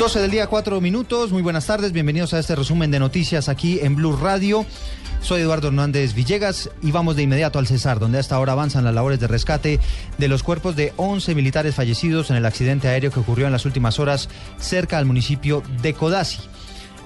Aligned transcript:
12 0.00 0.18
del 0.18 0.30
día, 0.30 0.46
4 0.46 0.80
minutos. 0.80 1.30
Muy 1.30 1.42
buenas 1.42 1.66
tardes. 1.66 1.92
Bienvenidos 1.92 2.32
a 2.32 2.38
este 2.38 2.56
resumen 2.56 2.90
de 2.90 2.98
noticias 2.98 3.50
aquí 3.50 3.80
en 3.82 3.96
Blue 3.96 4.16
Radio. 4.16 4.64
Soy 5.20 5.42
Eduardo 5.42 5.68
Hernández 5.68 6.14
Villegas 6.14 6.70
y 6.82 6.90
vamos 6.90 7.16
de 7.16 7.22
inmediato 7.24 7.58
al 7.58 7.66
Cesar, 7.66 7.98
donde 7.98 8.18
hasta 8.18 8.34
ahora 8.34 8.52
avanzan 8.52 8.82
las 8.82 8.94
labores 8.94 9.20
de 9.20 9.26
rescate 9.26 9.78
de 10.16 10.28
los 10.28 10.42
cuerpos 10.42 10.74
de 10.74 10.94
11 10.96 11.34
militares 11.34 11.74
fallecidos 11.74 12.30
en 12.30 12.36
el 12.36 12.46
accidente 12.46 12.88
aéreo 12.88 13.10
que 13.10 13.20
ocurrió 13.20 13.44
en 13.44 13.52
las 13.52 13.66
últimas 13.66 13.98
horas 13.98 14.30
cerca 14.58 14.96
al 14.96 15.04
municipio 15.04 15.62
de 15.82 15.92
Codazzi. 15.92 16.40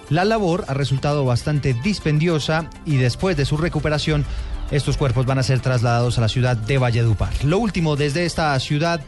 La 0.08 0.24
labor 0.24 0.64
ha 0.68 0.74
resultado 0.74 1.24
bastante 1.24 1.74
dispendiosa 1.74 2.70
y 2.86 2.94
después 2.98 3.36
de 3.36 3.44
su 3.44 3.56
recuperación, 3.56 4.24
estos 4.70 4.96
cuerpos 4.96 5.26
van 5.26 5.40
a 5.40 5.42
ser 5.42 5.58
trasladados 5.58 6.16
a 6.18 6.20
la 6.20 6.28
ciudad 6.28 6.56
de 6.56 6.78
Valledupar. 6.78 7.32
Lo 7.44 7.58
último 7.58 7.96
desde 7.96 8.24
esta 8.24 8.56
ciudad 8.60 9.00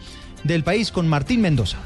del 0.43 0.64
país 0.64 0.91
con 0.91 1.07
Martín 1.07 1.41
Mendoza. 1.41 1.79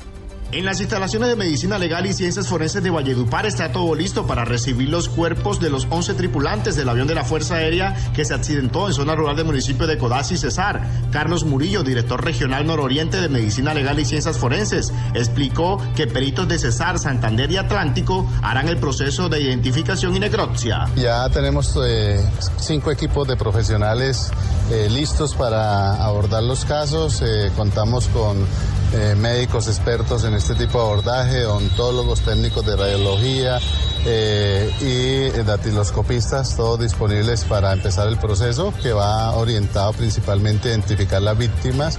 En 0.53 0.65
las 0.65 0.81
instalaciones 0.81 1.29
de 1.29 1.37
Medicina 1.37 1.79
Legal 1.79 2.07
y 2.07 2.13
Ciencias 2.13 2.49
Forenses 2.49 2.83
de 2.83 2.91
Valledupar 2.91 3.47
está 3.47 3.71
todo 3.71 3.95
listo 3.95 4.27
para 4.27 4.45
recibir 4.45 4.89
los 4.89 5.09
cuerpos 5.09 5.61
de 5.61 5.71
los 5.71 5.87
11 5.89 6.15
tripulantes 6.15 6.75
del 6.75 6.89
avión 6.89 7.07
de 7.07 7.15
la 7.15 7.25
Fuerza 7.25 7.55
Aérea 7.55 7.95
que 8.17 8.25
se 8.25 8.35
accidentó 8.35 8.89
en 8.89 8.95
zona 8.95 9.15
rural 9.15 9.37
del 9.37 9.45
municipio 9.45 9.87
de 9.87 9.97
Codazzi, 9.97 10.37
Cesar. 10.37 10.83
Carlos 11.13 11.45
Murillo, 11.45 11.85
director 11.85 12.25
regional 12.25 12.67
nororiente 12.67 13.21
de 13.21 13.29
Medicina 13.29 13.75
Legal 13.75 14.01
y 14.01 14.05
Ciencias 14.05 14.39
Forenses, 14.39 14.93
explicó 15.15 15.81
que 15.95 16.09
peritos 16.09 16.49
de 16.49 16.59
Cesar, 16.59 16.99
Santander 16.99 17.49
y 17.53 17.57
Atlántico 17.57 18.29
harán 18.43 18.67
el 18.67 18.79
proceso 18.79 19.29
de 19.29 19.41
identificación 19.41 20.17
y 20.17 20.19
necropsia. 20.19 20.87
Ya 20.97 21.29
tenemos 21.29 21.79
eh, 21.81 22.29
cinco 22.59 22.91
equipos 22.91 23.29
de 23.29 23.37
profesionales 23.37 24.33
eh, 24.73 24.89
listos 24.91 25.37
para 25.37 26.05
abordar 26.05 26.43
los 26.43 26.65
casos. 26.65 27.23
Eh, 27.23 27.53
contamos 27.55 28.09
con 28.09 28.45
eh, 28.93 29.15
médicos 29.17 29.69
expertos 29.69 30.25
en 30.25 30.35
este 30.35 30.55
tipo 30.55 30.79
de 30.79 30.85
abordaje, 30.85 31.47
odontólogos, 31.47 32.21
técnicos 32.23 32.67
de 32.67 32.77
radiología 32.77 33.59
eh, 34.05 34.71
y 34.81 35.43
datiloscopistas, 35.43 36.57
todos 36.57 36.81
disponibles 36.81 37.45
para 37.45 37.73
empezar 37.73 38.09
el 38.09 38.19
proceso 38.19 38.73
que 38.83 38.93
va 38.93 39.33
orientado 39.37 39.93
principalmente 39.93 40.69
a 40.69 40.73
identificar 40.73 41.23
las 41.23 41.39
víctimas 41.39 41.99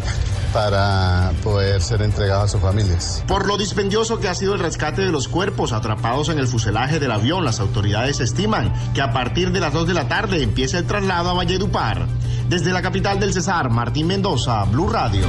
para 0.53 1.31
poder 1.43 1.81
ser 1.81 2.01
entregados 2.01 2.45
a 2.45 2.47
sus 2.49 2.61
familias. 2.61 3.23
Por 3.27 3.47
lo 3.47 3.57
dispendioso 3.57 4.19
que 4.19 4.27
ha 4.27 4.35
sido 4.35 4.53
el 4.53 4.59
rescate 4.59 5.01
de 5.01 5.11
los 5.11 5.27
cuerpos 5.27 5.71
atrapados 5.71 6.29
en 6.29 6.39
el 6.39 6.47
fuselaje 6.47 6.99
del 6.99 7.11
avión, 7.11 7.45
las 7.45 7.59
autoridades 7.59 8.19
estiman 8.19 8.73
que 8.93 9.01
a 9.01 9.11
partir 9.11 9.51
de 9.51 9.59
las 9.59 9.73
2 9.73 9.87
de 9.87 9.93
la 9.93 10.07
tarde 10.07 10.43
empiece 10.43 10.77
el 10.77 10.87
traslado 10.87 11.29
a 11.29 11.33
Valledupar. 11.33 12.07
Desde 12.51 12.73
la 12.73 12.81
capital 12.81 13.17
del 13.17 13.31
Cesar, 13.31 13.69
Martín 13.69 14.07
Mendoza, 14.07 14.65
Blue 14.65 14.89
Radio. 14.89 15.25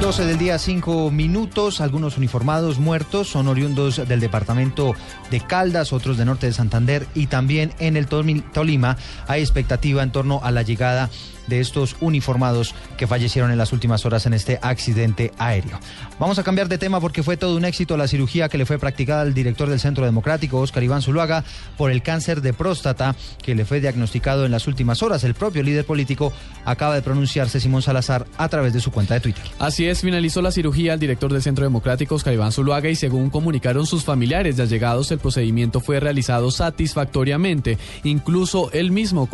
12 0.00 0.24
del 0.24 0.38
día, 0.38 0.58
5 0.58 1.10
minutos. 1.10 1.82
Algunos 1.82 2.16
uniformados 2.16 2.78
muertos 2.78 3.28
son 3.28 3.46
oriundos 3.48 4.08
del 4.08 4.20
departamento 4.20 4.94
de 5.30 5.40
Caldas, 5.40 5.92
otros 5.92 6.16
de 6.16 6.24
norte 6.24 6.46
de 6.46 6.54
Santander 6.54 7.06
y 7.14 7.26
también 7.26 7.74
en 7.78 7.98
el 7.98 8.06
Tolima 8.06 8.96
hay 9.28 9.42
expectativa 9.42 10.02
en 10.02 10.12
torno 10.12 10.40
a 10.42 10.50
la 10.50 10.62
llegada 10.62 11.10
de 11.52 11.60
estos 11.60 11.96
uniformados 12.00 12.74
que 12.96 13.06
fallecieron 13.06 13.50
en 13.50 13.58
las 13.58 13.74
últimas 13.74 14.06
horas 14.06 14.24
en 14.24 14.32
este 14.32 14.58
accidente 14.62 15.32
aéreo. 15.36 15.78
Vamos 16.18 16.38
a 16.38 16.42
cambiar 16.42 16.68
de 16.68 16.78
tema 16.78 16.98
porque 16.98 17.22
fue 17.22 17.36
todo 17.36 17.56
un 17.56 17.66
éxito 17.66 17.98
la 17.98 18.08
cirugía 18.08 18.48
que 18.48 18.56
le 18.56 18.64
fue 18.64 18.78
practicada 18.78 19.20
al 19.20 19.34
director 19.34 19.68
del 19.68 19.78
Centro 19.78 20.06
Democrático, 20.06 20.60
Oscar 20.60 20.82
Iván 20.82 21.02
Zuluaga, 21.02 21.44
por 21.76 21.90
el 21.90 22.02
cáncer 22.02 22.40
de 22.40 22.54
próstata 22.54 23.14
que 23.42 23.54
le 23.54 23.66
fue 23.66 23.80
diagnosticado 23.80 24.46
en 24.46 24.50
las 24.50 24.66
últimas 24.66 25.02
horas. 25.02 25.24
El 25.24 25.34
propio 25.34 25.62
líder 25.62 25.84
político 25.84 26.32
acaba 26.64 26.94
de 26.94 27.02
pronunciarse 27.02 27.60
Simón 27.60 27.82
Salazar 27.82 28.26
a 28.38 28.48
través 28.48 28.72
de 28.72 28.80
su 28.80 28.90
cuenta 28.90 29.12
de 29.12 29.20
Twitter. 29.20 29.44
Así 29.58 29.86
es, 29.86 30.00
finalizó 30.00 30.40
la 30.40 30.52
cirugía 30.52 30.94
al 30.94 31.00
director 31.00 31.30
del 31.30 31.42
Centro 31.42 31.64
Democrático, 31.64 32.14
Oscar 32.14 32.32
Iván 32.32 32.52
Zuluaga, 32.52 32.88
y 32.88 32.96
según 32.96 33.28
comunicaron 33.28 33.86
sus 33.86 34.04
familiares 34.04 34.56
ya 34.56 34.64
llegados, 34.64 35.10
el 35.10 35.18
procedimiento 35.18 35.80
fue 35.80 36.00
realizado 36.00 36.50
satisfactoriamente. 36.50 37.76
Incluso 38.04 38.70
él 38.72 38.90
mismo 38.90 39.28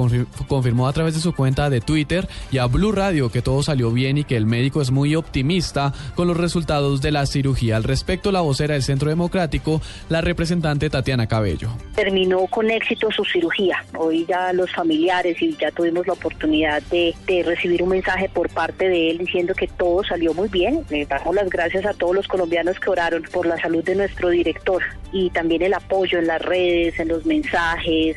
confirmó 0.49 0.89
a 0.89 0.93
través 0.93 1.15
de 1.15 1.21
su 1.21 1.33
cuenta 1.33 1.71
de 1.71 1.81
Twitter 1.81 2.08
y 2.51 2.59
a 2.59 2.67
Blue 2.67 2.93
Radio 2.93 3.31
que 3.31 3.43
todo 3.43 3.63
salió 3.63 3.91
bien 3.91 4.17
y 4.17 4.25
que 4.25 4.37
el 4.37 4.47
médico 4.47 4.81
es 4.81 4.91
muy 4.91 5.15
optimista 5.15 5.93
con 6.15 6.27
los 6.27 6.37
resultados 6.37 7.03
de 7.03 7.13
la 7.13 7.27
cirugía. 7.27 7.77
Al 7.77 7.85
respecto, 7.85 8.33
la 8.33 8.41
vocera 8.41 8.75
del 8.75 8.83
Centro 8.83 9.11
Democrático, 9.11 9.83
la 10.09 10.23
representante 10.23 10.89
Tatiana 10.89 11.27
Cabello. 11.27 11.69
Terminó 11.95 12.47
con 12.47 12.71
éxito 12.71 13.11
su 13.11 13.25
cirugía. 13.25 13.85
Hoy 13.97 14.25
ya 14.27 14.53
los 14.55 14.73
familiares 14.73 15.41
y 15.43 15.55
ya 15.57 15.71
tuvimos 15.71 16.07
la 16.07 16.15
oportunidad 16.15 16.83
de, 16.85 17.15
de 17.27 17.43
recibir 17.43 17.83
un 17.83 17.91
mensaje 17.91 18.31
por 18.31 18.49
parte 18.49 18.89
de 18.89 19.11
él 19.11 19.19
diciendo 19.19 19.53
que 19.55 19.67
todo 19.67 20.03
salió 20.05 20.33
muy 20.33 20.49
bien. 20.49 20.85
Le 20.89 21.05
damos 21.05 21.35
las 21.35 21.51
gracias 21.51 21.85
a 21.85 21.93
todos 21.93 22.15
los 22.15 22.27
colombianos 22.27 22.81
que 22.81 22.89
oraron 22.89 23.23
por 23.31 23.47
la 23.47 23.61
salud 23.61 23.85
de 23.85 23.95
nuestro 23.95 24.31
director 24.31 24.83
y 25.13 25.29
también 25.31 25.63
el 25.63 25.75
apoyo 25.75 26.19
en 26.19 26.27
las 26.27 26.41
redes, 26.41 26.99
en 26.99 27.09
los 27.09 27.27
mensajes, 27.27 28.17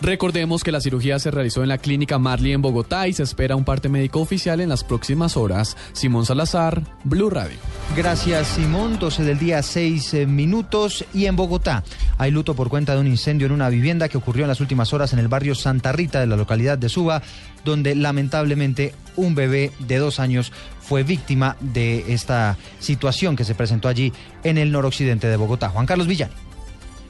Recordemos 0.00 0.62
que 0.62 0.72
la 0.72 0.80
cirugía 0.80 1.18
se 1.18 1.30
realizó 1.30 1.62
en 1.62 1.70
la 1.70 1.78
clínica 1.78 2.18
Marley 2.18 2.52
en 2.52 2.60
Bogotá 2.60 3.08
y 3.08 3.14
se 3.14 3.22
espera 3.22 3.56
un 3.56 3.64
parte 3.64 3.88
médico 3.88 4.20
oficial 4.20 4.60
en 4.60 4.68
las 4.68 4.84
próximas 4.84 5.36
horas. 5.36 5.76
Simón 5.92 6.26
Salazar, 6.26 6.82
Blue 7.04 7.30
Radio. 7.30 7.56
Gracias, 7.96 8.46
Simón. 8.48 8.98
12 8.98 9.24
del 9.24 9.38
día, 9.38 9.62
6 9.62 10.14
eh, 10.14 10.26
minutos. 10.26 11.04
Y 11.14 11.26
en 11.26 11.36
Bogotá 11.36 11.82
hay 12.18 12.30
luto 12.30 12.54
por 12.54 12.68
cuenta 12.68 12.94
de 12.94 13.00
un 13.00 13.06
incendio 13.06 13.46
en 13.46 13.52
una 13.52 13.70
vivienda 13.70 14.08
que 14.08 14.18
ocurrió 14.18 14.44
en 14.44 14.48
las 14.48 14.60
últimas 14.60 14.92
horas 14.92 15.12
en 15.12 15.18
el 15.18 15.28
barrio 15.28 15.54
Santa 15.54 15.92
Rita 15.92 16.20
de 16.20 16.26
la 16.26 16.36
localidad 16.36 16.76
de 16.76 16.88
Suba, 16.90 17.22
donde 17.64 17.94
lamentablemente 17.94 18.94
un 19.16 19.34
bebé 19.34 19.72
de 19.78 19.96
dos 19.96 20.20
años 20.20 20.52
fue 20.80 21.02
víctima 21.04 21.56
de 21.60 22.12
esta 22.12 22.56
situación 22.78 23.34
que 23.34 23.44
se 23.44 23.54
presentó 23.54 23.88
allí 23.88 24.12
en 24.44 24.58
el 24.58 24.70
noroccidente 24.70 25.26
de 25.26 25.36
Bogotá. 25.36 25.70
Juan 25.70 25.86
Carlos 25.86 26.06
Villani. 26.06 26.45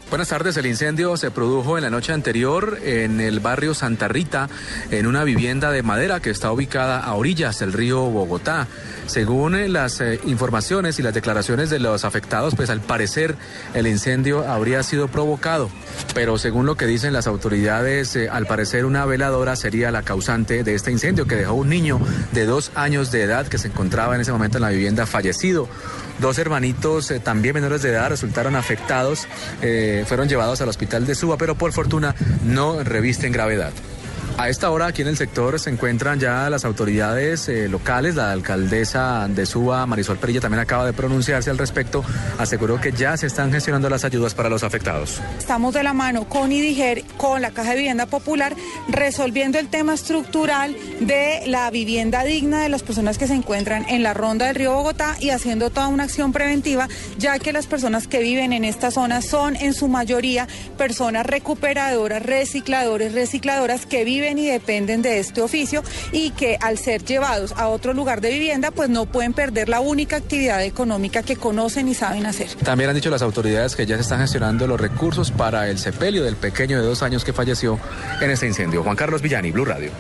Buenas 0.09 0.29
tardes. 0.29 0.57
El 0.57 0.67
incendio 0.67 1.17
se 1.17 1.33
produjo 1.33 1.77
en 1.77 1.83
la 1.83 1.91
noche 1.91 2.13
anterior 2.13 2.79
en 2.85 3.21
el 3.21 3.41
barrio 3.41 3.75
Santa 3.75 4.07
Rita, 4.07 4.49
en 4.93 5.05
una 5.09 5.25
vivienda 5.25 5.73
de 5.73 5.83
madera 5.83 6.21
que 6.21 6.31
está 6.31 6.53
ubicada 6.53 7.01
a 7.01 7.15
orillas 7.15 7.59
del 7.59 7.73
río 7.73 8.03
Bogotá. 8.03 8.69
Según 9.07 9.57
eh, 9.57 9.69
las 9.69 10.01
eh, 10.01 10.21
informaciones 10.25 11.01
y 11.01 11.03
las 11.03 11.13
declaraciones 11.13 11.71
de 11.71 11.81
los 11.81 12.05
afectados, 12.05 12.55
pues 12.55 12.71
al 12.71 12.81
parecer 12.81 13.35
el 13.75 13.89
incendio 13.89 14.49
habría 14.49 14.85
sido 14.85 15.09
provocado. 15.09 15.71
Pero 16.15 16.39
según 16.39 16.67
lo 16.67 16.77
que 16.77 16.87
dicen 16.87 17.13
las 17.13 17.27
autoridades, 17.27 18.15
eh, 18.15 18.29
al 18.29 18.47
parecer 18.47 18.85
una 18.85 19.07
veladora 19.07 19.57
sería 19.57 19.91
la 19.91 20.03
causante 20.03 20.63
de 20.63 20.75
este 20.77 20.93
incendio 20.93 21.27
que 21.27 21.35
dejó 21.35 21.55
un 21.55 21.69
niño 21.69 22.01
de 22.33 22.47
dos 22.47 22.71
años 22.77 23.11
de 23.11 23.23
edad 23.23 23.49
que 23.49 23.59
se 23.59 23.69
encontraba 23.69 24.15
en 24.15 24.21
ese 24.21 24.31
momento 24.31 24.59
en 24.59 24.63
la 24.63 24.71
vivienda 24.71 25.05
fallecido. 25.05 25.69
Dos 26.19 26.39
hermanitos 26.39 27.13
también 27.23 27.55
menores 27.55 27.83
de 27.83 27.91
edad 27.91 28.09
resultaron 28.09 28.57
afectados 28.57 29.27
fueron 30.07 30.29
llevados 30.29 30.61
al 30.61 30.69
hospital 30.69 31.07
de 31.07 31.15
Suba, 31.15 31.37
pero 31.37 31.55
por 31.57 31.73
fortuna 31.73 32.15
no 32.45 32.83
revisten 32.83 33.33
gravedad. 33.33 33.73
A 34.39 34.51
esta 34.51 34.71
hora 34.71 34.89
aquí 34.89 35.01
en 35.01 35.09
el 35.09 35.17
sector 35.17 35.59
se 35.59 35.71
encuentran 35.71 36.21
ya 36.21 36.51
las 36.51 36.67
autoridades 36.67 37.49
eh, 37.49 37.71
locales, 37.71 38.17
la 38.17 38.33
alcaldesa 38.33 39.27
de 39.29 39.47
Suba, 39.47 39.87
Marisol 39.87 40.19
Perilla, 40.19 40.43
también 40.43 40.61
acaba 40.61 40.85
de 40.85 40.93
pronunciarse 40.93 41.49
al 41.49 41.57
respecto, 41.57 42.05
aseguró 42.37 42.79
que 42.79 42.93
ya 42.93 43.17
se 43.17 43.29
están 43.29 43.51
gestionando 43.51 43.89
las 43.89 44.05
ayudas 44.05 44.35
para 44.35 44.51
los 44.51 44.63
afectados. 44.63 45.23
Estamos 45.39 45.73
de 45.73 45.83
la 45.83 45.95
mano 45.95 46.29
con 46.29 46.53
IDIGER, 46.53 47.05
con 47.17 47.41
la 47.41 47.53
Caja 47.53 47.71
de 47.71 47.77
Vivienda 47.77 48.05
Popular, 48.05 48.55
resolviendo 48.89 49.59
el 49.59 49.69
tema 49.69 49.95
estructural 49.95 50.77
de 51.01 51.45
la 51.47 51.71
vivienda 51.71 52.23
digna 52.23 52.61
de 52.61 52.69
las 52.69 52.83
personas 52.83 53.17
que 53.17 53.29
se 53.29 53.35
encuentran 53.35 53.87
en 53.89 54.03
la 54.03 54.13
ronda 54.13 54.47
del 54.47 54.57
río 54.57 54.75
Bogotá 54.75 55.17
y 55.19 55.31
haciendo 55.31 55.71
toda 55.71 55.89
una 55.89 56.05
acción 56.05 56.33
preventiva, 56.33 56.89
ya 57.17 57.39
que 57.39 57.55
las 57.55 57.67
personas 57.67 58.07
que 58.07 58.19
viven 58.19 58.53
en 58.53 58.67
esta 58.67 58.91
zona 58.91 59.23
son 59.23 59.57
en 59.57 59.73
su 59.73 59.89
mayoría 59.89 60.47
personas 60.77 61.25
recuperadoras, 61.25 62.23
recicladores, 62.23 63.15
recicladoras 63.15 63.87
que 63.87 64.05
viven 64.05 64.26
y 64.35 64.47
dependen 64.47 65.03
de 65.03 65.19
este 65.19 65.41
oficio 65.41 65.83
y 66.13 66.31
que 66.31 66.59
al 66.61 66.79
ser 66.79 67.05
llevados 67.05 67.53
a 67.57 67.69
otro 67.69 67.93
lugar 67.93 68.21
de 68.21 68.31
vivienda 68.31 68.71
pues 68.71 68.89
no 68.89 69.07
pueden 69.07 69.33
perder 69.33 69.69
la 69.69 69.81
única 69.81 70.17
actividad 70.17 70.63
económica 70.63 71.23
que 71.23 71.37
conocen 71.37 71.89
y 71.89 71.95
saben 71.95 72.27
hacer. 72.27 72.49
También 72.65 72.91
han 72.91 72.97
dicho 72.97 73.11
las 73.11 73.23
autoridades 73.23 73.77
que 73.77 73.87
ya 73.87 73.97
se 73.97 74.03
están 74.03 74.21
gestionando 74.21 74.67
los 74.67 74.81
recursos 74.81 75.31
para 75.31 75.69
el 75.69 75.79
sepelio 75.79 76.25
del 76.25 76.37
pequeño 76.37 76.81
de 76.81 76.87
dos 76.87 77.03
años 77.03 77.25
que 77.25 77.33
falleció 77.33 77.79
en 78.21 78.31
este 78.31 78.47
incendio. 78.47 78.83
Juan 78.83 78.97
Carlos 78.97 79.23
Villani, 79.23 79.53
Blue 79.53 79.65
Radio. 79.65 79.91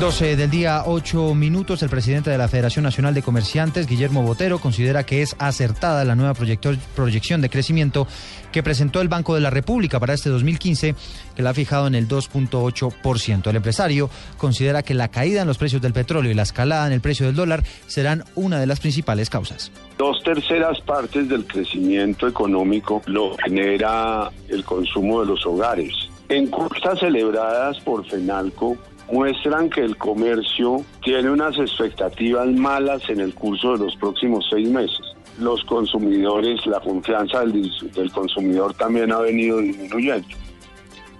12 0.00 0.36
del 0.36 0.48
día, 0.48 0.84
8 0.86 1.34
minutos. 1.34 1.82
El 1.82 1.88
presidente 1.88 2.30
de 2.30 2.38
la 2.38 2.46
Federación 2.46 2.84
Nacional 2.84 3.14
de 3.14 3.22
Comerciantes, 3.22 3.88
Guillermo 3.88 4.22
Botero, 4.22 4.60
considera 4.60 5.04
que 5.04 5.22
es 5.22 5.34
acertada 5.40 6.04
la 6.04 6.14
nueva 6.14 6.34
proyección 6.34 7.40
de 7.40 7.50
crecimiento 7.50 8.06
que 8.52 8.62
presentó 8.62 9.00
el 9.00 9.08
Banco 9.08 9.34
de 9.34 9.40
la 9.40 9.50
República 9.50 9.98
para 9.98 10.14
este 10.14 10.30
2015, 10.30 10.94
que 11.34 11.42
la 11.42 11.50
ha 11.50 11.54
fijado 11.54 11.88
en 11.88 11.96
el 11.96 12.06
2.8%. 12.06 13.50
El 13.50 13.56
empresario 13.56 14.08
considera 14.36 14.84
que 14.84 14.94
la 14.94 15.08
caída 15.08 15.42
en 15.42 15.48
los 15.48 15.58
precios 15.58 15.82
del 15.82 15.92
petróleo 15.92 16.30
y 16.30 16.34
la 16.34 16.42
escalada 16.42 16.86
en 16.86 16.92
el 16.92 17.00
precio 17.00 17.26
del 17.26 17.34
dólar 17.34 17.64
serán 17.88 18.22
una 18.36 18.60
de 18.60 18.68
las 18.68 18.78
principales 18.78 19.28
causas. 19.30 19.72
Dos 19.98 20.22
terceras 20.22 20.80
partes 20.82 21.28
del 21.28 21.44
crecimiento 21.44 22.28
económico 22.28 23.02
lo 23.06 23.36
genera 23.38 24.30
el 24.48 24.64
consumo 24.64 25.22
de 25.22 25.26
los 25.26 25.44
hogares. 25.44 25.92
Encuestas 26.28 27.00
celebradas 27.00 27.80
por 27.80 28.06
FENALCO 28.06 28.76
muestran 29.10 29.70
que 29.70 29.80
el 29.80 29.96
comercio 29.96 30.84
tiene 31.02 31.30
unas 31.30 31.56
expectativas 31.58 32.48
malas 32.48 33.02
en 33.08 33.20
el 33.20 33.34
curso 33.34 33.72
de 33.72 33.84
los 33.84 33.96
próximos 33.96 34.46
seis 34.50 34.68
meses. 34.68 35.00
Los 35.38 35.62
consumidores, 35.64 36.66
la 36.66 36.80
confianza 36.80 37.44
del, 37.44 38.12
consumidor 38.12 38.74
también 38.74 39.12
ha 39.12 39.18
venido 39.18 39.58
disminuyendo. 39.58 40.26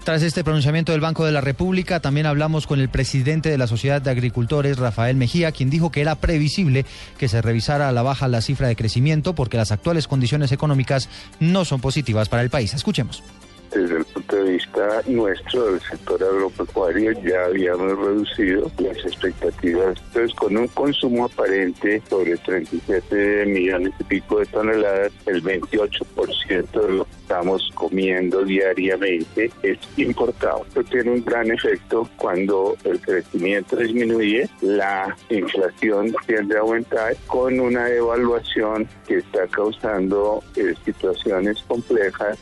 Tras 0.04 0.22
este 0.22 0.42
pronunciamiento 0.42 0.92
del 0.92 1.02
Banco 1.02 1.26
de 1.26 1.32
la 1.32 1.42
República, 1.42 2.00
también 2.00 2.24
hablamos 2.24 2.66
con 2.66 2.80
el 2.80 2.88
presidente 2.88 3.50
de 3.50 3.58
la 3.58 3.66
Sociedad 3.66 4.00
de 4.00 4.10
Agricultores, 4.10 4.78
Rafael 4.78 5.16
Mejía, 5.16 5.52
quien 5.52 5.68
dijo 5.68 5.92
que 5.92 6.00
era 6.00 6.14
previsible 6.14 6.86
que 7.18 7.28
se 7.28 7.42
revisara 7.42 7.88
a 7.88 7.92
la 7.92 8.02
baja 8.02 8.26
la 8.26 8.40
cifra 8.40 8.68
de 8.68 8.76
crecimiento 8.76 9.34
porque 9.34 9.58
las 9.58 9.70
actuales 9.70 10.08
condiciones 10.08 10.50
económicas 10.50 11.10
no 11.40 11.66
son 11.66 11.82
positivas 11.82 12.30
para 12.30 12.42
el 12.42 12.48
país. 12.48 12.72
Escuchemos 12.72 13.22
desde 13.70 13.98
el 13.98 14.04
punto 14.04 14.36
de 14.36 14.52
vista 14.52 15.02
nuestro 15.06 15.72
del 15.72 15.80
sector 15.80 16.22
agropecuario 16.22 17.12
ya 17.22 17.44
habíamos 17.44 17.98
reducido 17.98 18.70
las 18.78 18.96
expectativas. 18.98 19.98
Entonces, 20.08 20.34
con 20.36 20.56
un 20.56 20.68
consumo 20.68 21.26
aparente 21.26 22.02
sobre 22.08 22.36
37 22.36 23.46
millones 23.46 23.92
y 24.00 24.04
pico 24.04 24.40
de 24.40 24.46
toneladas, 24.46 25.12
el 25.26 25.42
28% 25.42 26.86
de 26.86 26.92
lo 26.92 27.04
que 27.04 27.10
estamos 27.10 27.70
comiendo 27.74 28.44
diariamente 28.44 29.50
es 29.62 29.78
importado. 29.96 30.64
Esto 30.66 30.84
tiene 30.84 31.12
un 31.12 31.24
gran 31.24 31.50
efecto 31.50 32.08
cuando 32.16 32.76
el 32.84 33.00
crecimiento 33.00 33.76
disminuye, 33.76 34.48
la 34.62 35.14
inflación 35.28 36.14
tiende 36.26 36.56
a 36.56 36.60
aumentar 36.60 37.16
con 37.26 37.60
una 37.60 37.84
devaluación 37.84 38.88
que 39.06 39.18
está 39.18 39.46
causando 39.48 40.42
eh, 40.56 40.74
situaciones 40.84 41.62
complejas 41.68 42.38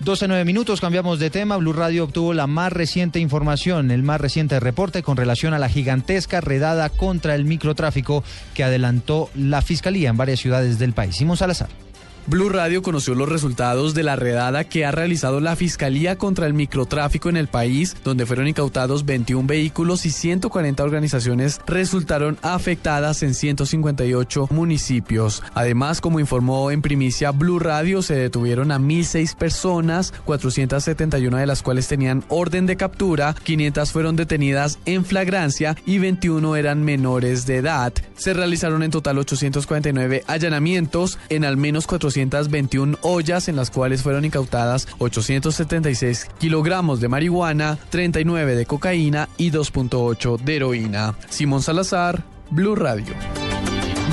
12 0.00 0.28
nueve 0.28 0.44
minutos, 0.44 0.80
cambiamos 0.80 1.18
de 1.18 1.28
tema. 1.28 1.56
Blue 1.56 1.72
Radio 1.72 2.04
obtuvo 2.04 2.32
la 2.32 2.46
más 2.46 2.72
reciente 2.72 3.18
información, 3.18 3.90
el 3.90 4.04
más 4.04 4.20
reciente 4.20 4.60
reporte 4.60 5.02
con 5.02 5.16
relación 5.16 5.54
a 5.54 5.58
la 5.58 5.68
gigantesca 5.68 6.40
redada 6.40 6.88
contra 6.88 7.34
el 7.34 7.44
microtráfico 7.44 8.22
que 8.54 8.62
adelantó 8.62 9.28
la 9.34 9.60
Fiscalía 9.60 10.10
en 10.10 10.16
varias 10.16 10.38
ciudades 10.38 10.78
del 10.78 10.92
país. 10.92 11.16
Simón 11.16 11.36
Salazar. 11.36 11.87
Blue 12.28 12.50
Radio 12.50 12.82
conoció 12.82 13.14
los 13.14 13.26
resultados 13.26 13.94
de 13.94 14.02
la 14.02 14.14
redada 14.14 14.64
que 14.64 14.84
ha 14.84 14.90
realizado 14.90 15.40
la 15.40 15.56
Fiscalía 15.56 16.18
contra 16.18 16.46
el 16.46 16.52
microtráfico 16.52 17.30
en 17.30 17.38
el 17.38 17.48
país, 17.48 17.96
donde 18.04 18.26
fueron 18.26 18.46
incautados 18.46 19.06
21 19.06 19.46
vehículos 19.46 20.04
y 20.04 20.10
140 20.10 20.84
organizaciones 20.84 21.58
resultaron 21.66 22.36
afectadas 22.42 23.22
en 23.22 23.32
158 23.32 24.48
municipios. 24.50 25.42
Además, 25.54 26.02
como 26.02 26.20
informó 26.20 26.70
en 26.70 26.82
primicia 26.82 27.30
Blue 27.30 27.60
Radio, 27.60 28.02
se 28.02 28.16
detuvieron 28.16 28.72
a 28.72 28.78
1.006 28.78 29.34
personas, 29.34 30.12
471 30.26 31.34
de 31.34 31.46
las 31.46 31.62
cuales 31.62 31.88
tenían 31.88 32.24
orden 32.28 32.66
de 32.66 32.76
captura, 32.76 33.34
500 33.42 33.90
fueron 33.90 34.16
detenidas 34.16 34.78
en 34.84 35.06
flagrancia 35.06 35.76
y 35.86 35.96
21 35.96 36.56
eran 36.56 36.84
menores 36.84 37.46
de 37.46 37.56
edad. 37.56 37.94
Se 38.16 38.34
realizaron 38.34 38.82
en 38.82 38.90
total 38.90 39.16
849 39.16 40.24
allanamientos 40.26 41.18
en 41.30 41.46
al 41.46 41.56
menos 41.56 41.86
400 41.86 42.17
221 42.24 42.98
ollas 43.02 43.48
en 43.48 43.56
las 43.56 43.70
cuales 43.70 44.02
fueron 44.02 44.24
incautadas 44.24 44.88
876 44.98 46.28
kilogramos 46.38 47.00
de 47.00 47.08
marihuana, 47.08 47.78
39 47.90 48.56
de 48.56 48.66
cocaína 48.66 49.28
y 49.36 49.50
2.8 49.50 50.38
de 50.38 50.56
heroína. 50.56 51.14
Simón 51.28 51.62
Salazar, 51.62 52.24
Blue 52.50 52.74
Radio. 52.74 53.14